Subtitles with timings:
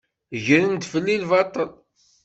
[0.45, 1.69] Gren-d fell-i lbaṭel.